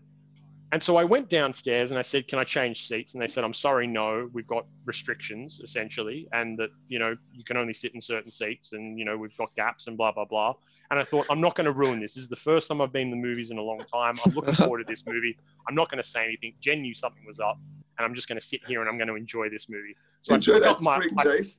[0.72, 3.44] And so I went downstairs and I said, "Can I change seats?" And they said,
[3.44, 4.28] "I'm sorry, no.
[4.32, 8.72] We've got restrictions essentially, and that you know you can only sit in certain seats,
[8.72, 10.54] and you know we've got gaps and blah blah blah."
[10.90, 12.14] And I thought, I'm not going to ruin this.
[12.14, 14.14] This is the first time I've been in the movies in a long time.
[14.24, 15.36] I'm looking forward to this movie.
[15.66, 16.52] I'm not going to say anything.
[16.60, 17.58] Jen knew something was up,
[17.98, 19.96] and I'm just going to sit here and I'm going to enjoy this movie.
[20.22, 21.14] So Enjoy I flick that up my, spring,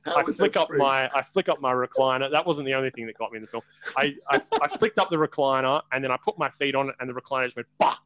[0.06, 0.78] I I flick up spring?
[0.80, 2.30] my I flick up my recliner.
[2.30, 3.62] That wasn't the only thing that got me in the film.
[3.96, 6.94] I, I, I flicked up the recliner and then I put my feet on it
[7.00, 7.96] and the recliner just went bah,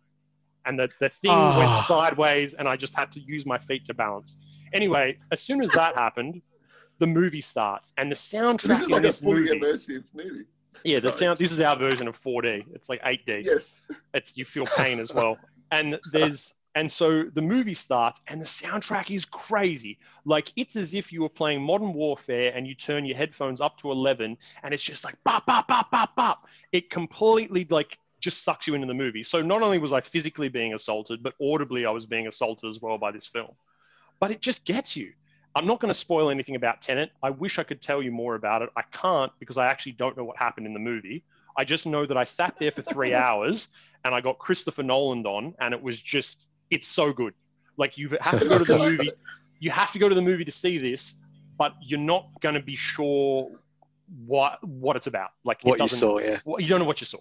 [0.67, 1.59] and the, the thing Ah.
[1.59, 4.37] went sideways and I just had to use my feet to balance.
[4.75, 6.43] Anyway, as soon as that happened,
[6.99, 9.61] the movie starts and the soundtrack This is in like a this fully movie.
[9.61, 10.45] immersive movie.
[10.85, 11.15] Yeah, the Sorry.
[11.19, 11.39] sound.
[11.39, 12.67] This is our version of 4D.
[12.75, 13.73] It's like 8D Yes.
[14.15, 15.39] it's you feel pain as well
[15.73, 19.99] and there's and so the movie starts and the soundtrack is crazy.
[20.25, 23.77] Like it's as if you were playing modern warfare and you turn your headphones up
[23.79, 26.47] to 11 and it's just like bop bop bop bop bop.
[26.71, 29.25] It completely like just sucks you into the movie.
[29.25, 32.81] So not only was i physically being assaulted but audibly i was being assaulted as
[32.81, 33.53] well by this film.
[34.21, 35.13] But it just gets you.
[35.57, 37.11] I'm not going to spoil anything about Tenet.
[37.21, 38.71] i wish i could tell you more about it.
[38.77, 41.25] I can't because i actually don't know what happened in the movie.
[41.57, 43.69] I just know that I sat there for three hours
[44.05, 47.35] and I got Christopher Nolan on, and it was just, it's so good.
[47.77, 49.13] Like you have to go to the movie,
[49.59, 51.17] you have to go to the movie to see this,
[51.59, 53.51] but you're not going to be sure
[54.27, 55.31] what what it's about.
[55.45, 56.39] Like it What you saw, yeah.
[56.59, 57.19] you don't know what you saw.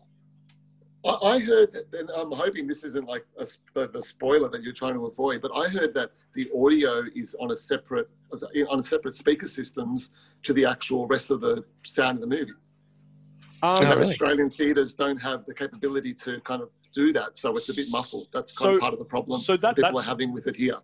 [1.05, 4.63] I, I heard that, and I'm hoping this isn't like a, sp- the spoiler that
[4.63, 8.09] you're trying to avoid, but I heard that the audio is on a separate
[8.69, 10.12] on a separate speaker systems
[10.43, 12.51] to the actual rest of the sound of the movie.
[13.61, 14.09] Um, Oh, really?
[14.11, 17.87] Australian theatres don't have the capability to kind of do that, so it's a bit
[17.91, 18.27] muffled.
[18.31, 20.55] That's kind So- of part of the problem so that- people are having with it
[20.55, 20.77] here.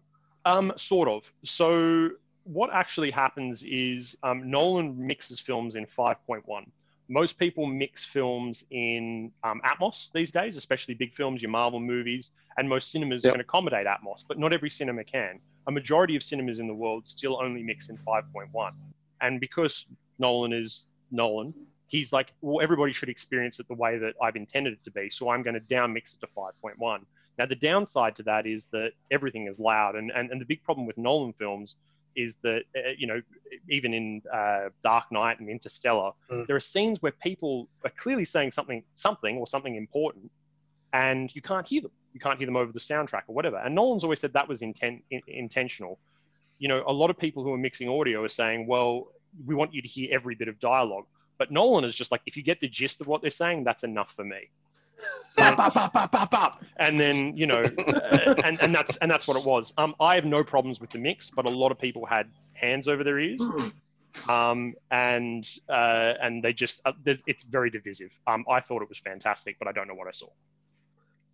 [0.45, 1.23] Um, sort of.
[1.43, 2.11] So
[2.43, 6.69] what actually happens is um, Nolan mixes films in 5.1.
[7.07, 12.31] Most people mix films in um, Atmos these days, especially big films, your Marvel movies,
[12.57, 13.33] and most cinemas Yep.
[13.35, 15.39] can accommodate Atmos, but not every cinema can.
[15.67, 18.73] A majority of cinemas in the world still only mix in 5.1.
[19.21, 19.85] And because
[20.19, 21.53] Nolan is Nolan,
[21.88, 25.10] he's like, well, everybody should experience it the way that I've intended it to be.
[25.10, 27.02] So I'm going to down mix it to 5.1.
[27.38, 29.95] Now, the downside to that is that everything is loud.
[29.95, 31.76] And, and, and the big problem with Nolan films
[32.15, 33.21] is that, uh, you know,
[33.69, 36.48] even in uh, Dark Knight and Interstellar, Mm.
[36.48, 40.32] there are scenes where people are clearly saying something, something or something important,
[40.93, 41.91] and you can't hear them.
[42.13, 43.58] You can't hear them over the soundtrack or whatever.
[43.58, 46.00] And Nolan's always said that was intent, in, intentional.
[46.58, 49.10] You know, a lot of people who are mixing audio are saying, well,
[49.45, 51.06] we want you to hear every bit of dialogue.
[51.38, 53.84] But Nolan is just like, if you get the gist of what they're saying, that's
[53.84, 54.50] enough for me.
[55.38, 56.63] Bop, bop, bop, bop, bop, bop.
[56.78, 59.74] And then you know, uh, and, and that's and that's what it was.
[59.78, 62.88] Um, I have no problems with the mix, but a lot of people had hands
[62.88, 63.41] over their ears,
[64.30, 68.12] um, and uh, and they just uh, there's, it's very divisive.
[68.28, 70.28] Um, I thought it was fantastic, but I don't know what I saw.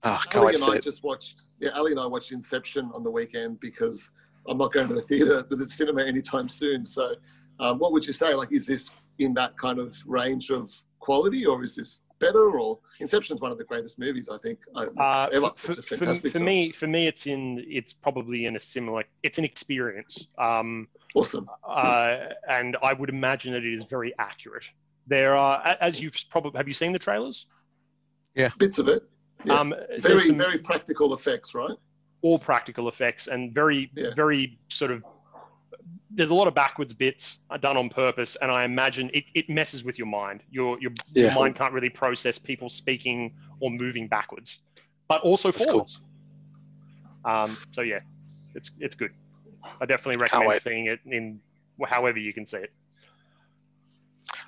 [0.03, 0.83] Oh, can't Ali and I it.
[0.83, 1.43] just watched.
[1.59, 4.09] Yeah, Ali and I watched Inception on the weekend because
[4.47, 6.85] I'm not going to the theatre, to the cinema anytime soon.
[6.85, 7.13] So,
[7.59, 8.33] um, what would you say?
[8.33, 12.59] Like, is this in that kind of range of quality, or is this better?
[12.59, 15.51] Or Inception is one of the greatest movies I think uh, ever.
[15.55, 19.03] For, for, for me, for me, it's in it's probably in a similar.
[19.23, 20.27] It's an experience.
[20.37, 21.49] Um, awesome.
[21.63, 22.17] Uh,
[22.49, 24.69] and I would imagine that it is very accurate.
[25.07, 27.47] There are, as you've probably have you seen the trailers?
[28.35, 29.03] Yeah, bits of it.
[29.43, 29.59] Yeah.
[29.59, 31.75] Um, very some, very practical effects, right?
[32.21, 34.13] All practical effects and very yeah.
[34.15, 35.03] very sort of
[36.13, 39.83] there's a lot of backwards bits done on purpose, and I imagine it, it messes
[39.83, 40.43] with your mind.
[40.49, 41.25] Your your, yeah.
[41.25, 44.59] your mind can't really process people speaking or moving backwards,
[45.07, 45.99] but also That's forwards.
[47.23, 47.33] Cool.
[47.33, 47.99] Um, so yeah,
[48.55, 49.11] it's it's good.
[49.79, 51.39] I definitely recommend seeing it in
[51.87, 52.73] however you can see it.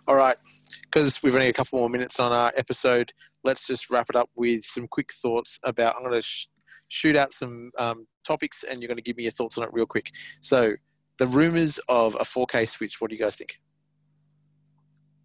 [0.07, 0.35] All right,
[0.81, 4.29] because we've only a couple more minutes on our episode, let's just wrap it up
[4.35, 5.95] with some quick thoughts about.
[5.95, 6.47] I'm going to sh-
[6.89, 9.69] shoot out some um, topics, and you're going to give me your thoughts on it
[9.71, 10.11] real quick.
[10.41, 10.73] So
[11.19, 12.99] the rumors of a 4K Switch.
[12.99, 13.55] What do you guys think?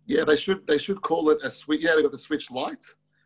[0.06, 1.82] Yeah, they should they should call it a Switch.
[1.82, 2.84] Yeah, they got the Switch Lite.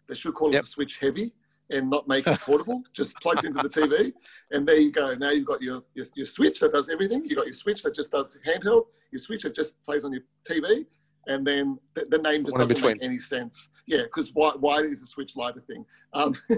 [0.08, 0.64] They should call it yep.
[0.64, 1.32] a Switch Heavy
[1.70, 2.82] and not make it portable.
[2.92, 4.12] just plugs into the TV,
[4.50, 5.14] and there you go.
[5.14, 7.24] Now you've got your, your, your Switch that does everything.
[7.24, 8.86] You got your Switch that just does handheld.
[9.10, 10.86] Your Switch that just plays on your TV,
[11.28, 13.70] and then the, the name just doesn't make any sense.
[13.86, 15.84] Yeah, because why, why is the Switch Lite a thing?
[16.14, 16.34] Um,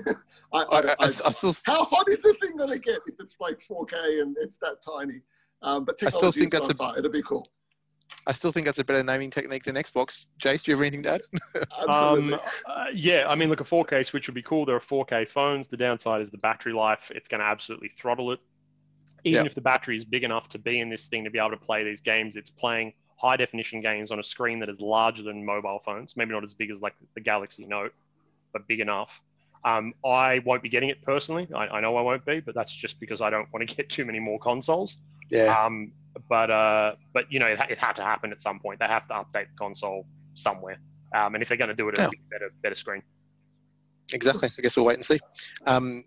[0.53, 3.37] I, I, I, I, still, how hot is the thing going to get if it's
[3.41, 5.21] like 4K and it's that tiny?
[5.63, 6.99] Um, but I still think that's a, far.
[6.99, 7.45] it'll be cool.
[8.27, 10.27] I still think that's a better naming technique than Xbox.
[10.41, 11.23] Jace, do you have anything to add?
[11.89, 14.65] um, uh, yeah, I mean, look, a 4K Switch would be cool.
[14.65, 15.69] There are 4K phones.
[15.69, 17.11] The downside is the battery life.
[17.15, 18.41] It's going to absolutely throttle it.
[19.25, 19.47] Even yep.
[19.47, 21.57] if the battery is big enough to be in this thing to be able to
[21.57, 25.45] play these games, it's playing high definition games on a screen that is larger than
[25.45, 26.17] mobile phones.
[26.17, 27.95] Maybe not as big as like the Galaxy Note,
[28.53, 29.23] but big enough.
[29.65, 31.49] Um, I won't be getting it personally.
[31.55, 33.89] I, I, know I won't be, but that's just because I don't want to get
[33.89, 34.99] too many more consoles.
[35.31, 35.55] Yeah.
[35.59, 35.93] Um,
[36.29, 38.79] but uh, but you know, it, it, had to happen at some point.
[38.79, 40.79] They have to update the console somewhere.
[41.15, 43.03] Um, and if they're going to do it, it'll be better better screen.
[44.13, 44.49] Exactly.
[44.57, 45.19] I guess we'll wait and see.
[45.67, 46.05] Um,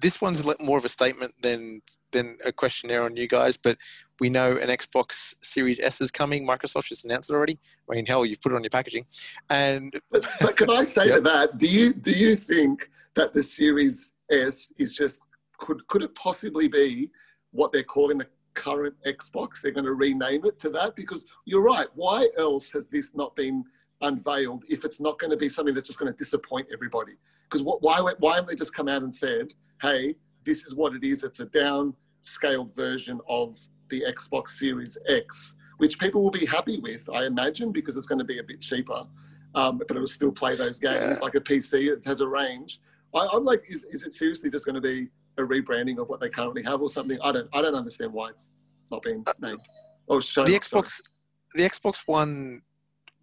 [0.00, 3.76] this one's more of a statement than than a questionnaire on you guys, but
[4.18, 6.46] we know an Xbox Series S is coming.
[6.46, 7.58] Microsoft just announced it already.
[7.90, 9.04] I mean, hell, you've put it on your packaging.
[9.50, 11.16] And but, but can I say yep.
[11.16, 11.58] to that?
[11.58, 15.20] Do you do you think that the Series S is just
[15.58, 17.10] could could it possibly be
[17.52, 19.60] what they're calling the current Xbox?
[19.60, 21.88] They're going to rename it to that because you're right.
[21.94, 23.64] Why else has this not been
[24.02, 27.14] unveiled if it's not going to be something that's just going to disappoint everybody?
[27.50, 31.04] Because why why haven't they just come out and said, "Hey, this is what it
[31.04, 31.24] is.
[31.24, 33.58] It's a downscaled version of
[33.88, 38.18] the Xbox Series X, which people will be happy with, I imagine, because it's going
[38.18, 39.06] to be a bit cheaper,
[39.54, 41.14] um, but it'll still play those games yeah.
[41.22, 41.88] like a PC.
[41.88, 42.80] It has a range.
[43.14, 46.20] I, am like, is, is it seriously just going to be a rebranding of what
[46.20, 47.18] they currently have or something?
[47.22, 48.54] I don't, I don't understand why it's
[48.90, 49.58] not being named.
[50.08, 50.84] Oh, the Xbox, sorry.
[51.54, 52.62] the Xbox One,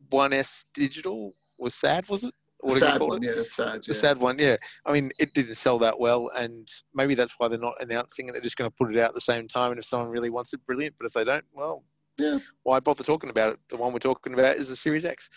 [0.10, 2.34] One S digital was sad, was it?
[2.60, 3.36] What sad one, it?
[3.36, 3.76] yeah, sad.
[3.76, 3.80] Yeah.
[3.88, 4.56] The sad one, yeah.
[4.86, 8.32] I mean, it didn't sell that well, and maybe that's why they're not announcing it.
[8.32, 10.32] They're just going to put it out at the same time, and if someone really
[10.32, 10.96] wants it, brilliant.
[10.98, 11.84] But if they don't, well,
[12.18, 12.40] yeah.
[12.64, 13.60] Why bother talking about it?
[13.70, 15.30] The one we're talking about is the Series X.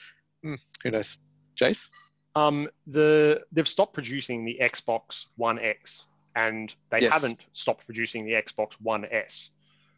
[0.43, 1.19] Hmm, who knows?
[1.61, 1.89] Jace?
[2.37, 7.13] Um, the they've stopped producing the Xbox One X, and they yes.
[7.13, 9.51] haven't stopped producing the Xbox One S.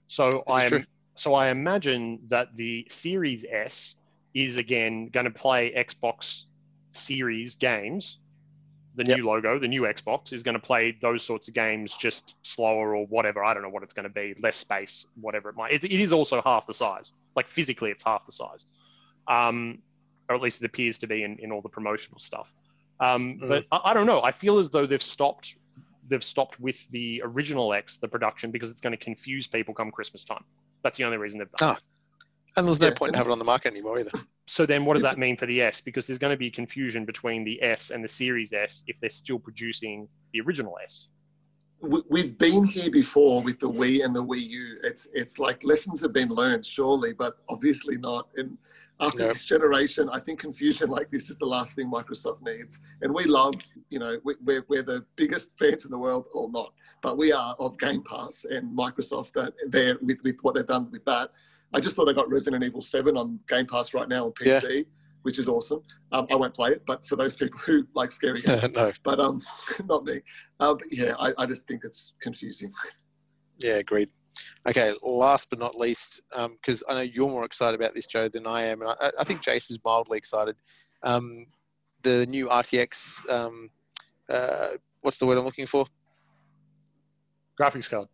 [0.07, 3.97] So I so I imagine that the Series S
[4.35, 6.45] is again going to play Xbox
[6.93, 8.19] Series games,
[8.95, 9.19] the yep.
[9.19, 12.95] new logo, the new Xbox is going to play those sorts of games just slower
[12.95, 13.43] or whatever.
[13.43, 15.73] I don't know what it's going to be, less space, whatever it might.
[15.73, 17.13] It, it is also half the size.
[17.35, 18.67] Like physically, it's half the size,
[19.29, 19.79] um,
[20.29, 22.53] or at least it appears to be in, in all the promotional stuff.
[23.01, 23.49] Um, mm.
[23.49, 24.23] But I, I, don't know.
[24.23, 25.57] I feel as though they've stopped.
[26.09, 29.91] They've stopped with the original X, the production, because it's going to confuse people come
[29.91, 30.45] Christmas time.
[30.83, 31.77] That's the only reason they've done.
[31.77, 31.79] Ah,
[32.57, 32.95] and there's no yeah.
[32.95, 34.11] point in having it on the market anymore either.
[34.47, 35.81] So then, what does that mean for the S?
[35.81, 39.09] Because there's going to be confusion between the S and the Series S if they're
[39.09, 41.07] still producing the original S.
[41.81, 44.79] We've been here before with the Wii and the Wii U.
[44.85, 48.29] It's it's like lessons have been learned, surely, but obviously not.
[48.37, 48.57] And
[49.03, 52.81] after this generation, I think confusion like this is the last thing Microsoft needs.
[53.03, 53.55] And we love,
[53.91, 57.55] you know, we're, we're the biggest fans in the world, or not, but we are
[57.59, 59.37] of Game Pass and Microsoft.
[59.37, 61.31] Uh, there with with what they've done with that
[61.75, 64.77] I just thought they got Resident Evil 7 on Game Pass right now on PC,
[64.77, 64.83] yeah.
[65.23, 65.83] which is awesome.
[66.13, 68.93] Um, I won't play it, but for those people who like scary games, no.
[69.03, 69.41] but um,
[69.87, 70.21] not me.
[70.61, 72.73] Uh, but yeah, I, I just think it's confusing.
[73.59, 74.11] Yeah, agreed.
[74.67, 78.29] Okay, last but not least, because um, I know you're more excited about this, Joe,
[78.29, 80.57] than I am, and I, I think Jace is mildly excited.
[81.03, 81.47] Um,
[82.03, 83.71] the new RTX, um,
[84.29, 84.69] uh,
[85.01, 85.87] what's the word I'm looking for?
[87.61, 88.09] Graphics card.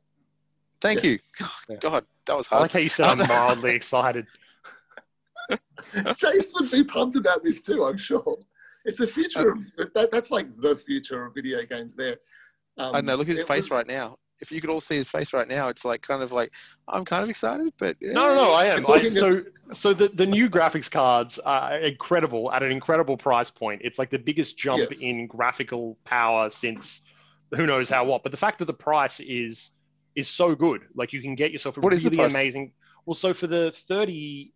[0.81, 1.11] Thank yeah.
[1.11, 1.19] you.
[1.81, 2.61] God, that was hard.
[2.61, 4.27] I like how you said I'm mildly excited.
[5.95, 8.39] Jace would be pumped about this too, I'm sure.
[8.85, 9.59] It's the future of
[9.95, 12.17] that, that's like the future of video games there.
[12.79, 13.17] Um, I know.
[13.17, 14.19] Look at his face was- right now.
[14.41, 16.51] If you could all see his face right now, it's like kind of like
[16.87, 18.13] I'm kind of excited, but yeah.
[18.13, 18.85] No, no, no, I am.
[18.87, 23.83] I, so, so the, the new graphics cards are incredible at an incredible price point.
[23.85, 25.01] It's like the biggest jump Yes.
[25.01, 27.03] in graphical power since
[27.55, 28.23] who knows how what.
[28.23, 29.71] But the fact that the price is
[30.15, 32.73] is so good, like you can get yourself a What is the really amazing.
[33.07, 34.53] Well, so for the 30,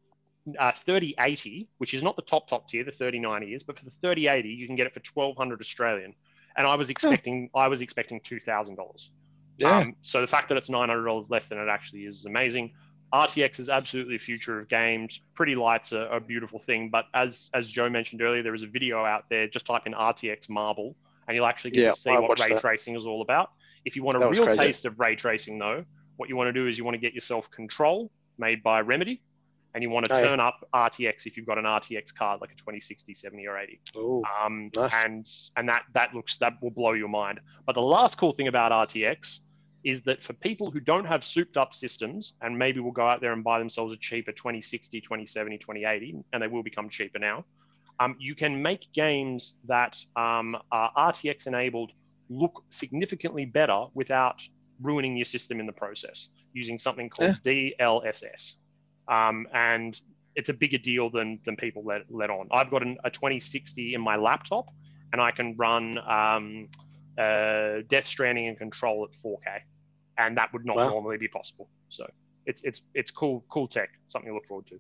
[0.59, 3.91] uh, 3080, which is not the top top tier, the 3090 is, but for the
[3.91, 6.15] 3080, you can get it for 1200 Australian.
[6.57, 9.11] And I was expecting, I was expecting two thousand dollars.
[9.63, 9.79] Yeah.
[9.79, 12.27] Um, so the fact that it's nine hundred dollars less than it actually is is
[12.27, 12.73] amazing.
[13.15, 15.21] RTX is absolutely the future of games.
[15.35, 18.67] Pretty lights are a beautiful thing, but as as Joe mentioned earlier, there is a
[18.67, 19.47] video out there.
[19.49, 20.97] Just type in RTX Marble,
[21.29, 22.61] and you'll actually get Yeah, to see I what ray that.
[22.61, 23.51] tracing is all about.
[23.85, 24.61] If you want a That was real crazy.
[24.65, 25.85] taste of ray tracing, though,
[26.17, 29.21] what you want to do is you want to get yourself Control, made by Remedy,
[29.75, 30.25] and you want to Oh, yeah.
[30.29, 33.81] turn up RTX if you've got an RTX card like a 2060, 70, or 80
[33.97, 35.05] Oh, um, Nice.
[35.05, 37.41] and and that that looks that will blow your mind.
[37.67, 39.41] But the last cool thing about RTX
[39.85, 43.21] is that for people who don't have souped up systems and maybe will go out
[43.21, 47.45] there and buy themselves a cheaper 2060, 2070, 2080, and they will become cheaper now,
[48.01, 51.93] um, you can make games that um, are RTX enabled
[52.29, 54.43] look significantly better without
[54.81, 58.57] ruining your system in the process using something called DLSS.
[59.09, 60.01] Um, and
[60.35, 62.49] it's a bigger deal than than people let let on.
[62.51, 64.69] I've got an, a 2060 in my laptop,
[65.13, 66.69] and I can run um,
[67.19, 69.61] uh, Death Stranding and Control at 4K,
[70.19, 70.89] and that would not Wow.
[70.91, 71.69] normally be possible.
[71.89, 72.07] So
[72.47, 74.79] it's it's it's cool cool tech, something to look forward to.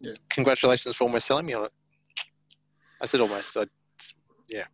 [0.00, 0.10] Yeah.
[0.28, 1.72] congratulations for almost selling me on it.
[3.00, 3.56] I said almost.
[3.56, 3.64] I,
[4.50, 4.64] yeah,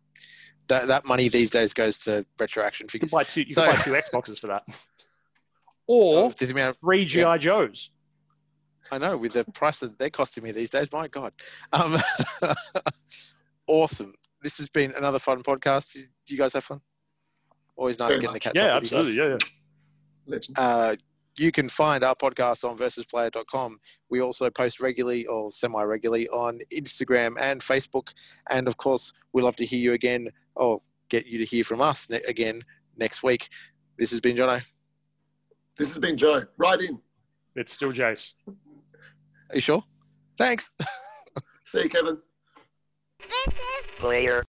[0.67, 3.11] that that money these days goes to retro action You figures.
[3.11, 4.63] can buy two you So- can buy two Xboxes for that,
[5.87, 7.89] or Of the amount of- three GI Joes.
[8.91, 10.91] I know with the price that they're costing me these days.
[10.91, 11.31] My God,
[11.71, 11.97] um,
[13.67, 14.13] awesome.
[14.41, 15.93] This has been another fun podcast.
[15.93, 16.81] Do you guys have fun?
[17.75, 18.41] Always nice Very getting to much.
[18.41, 19.07] catch Yeah, up with you guys.
[19.07, 19.23] absolutely.
[19.31, 19.62] Yeah, yeah.
[20.27, 20.57] Legend.
[20.59, 20.95] Uh,
[21.37, 23.79] you can find our podcast on versusplayer.com.
[24.09, 28.13] We also post regularly or semi regularly on Instagram and Facebook.
[28.51, 31.81] And of course, we love to hear you again or get you to hear from
[31.81, 32.61] us ne- again
[32.97, 33.49] next week.
[33.97, 34.63] This has been Jono.
[35.77, 36.43] This has been Joe.
[36.57, 36.99] Right in.
[37.55, 38.33] It's still Jace.
[38.47, 39.83] Are you sure?
[40.37, 40.71] Thanks.
[41.63, 42.17] See you, Kevin.
[43.19, 44.43] This is player.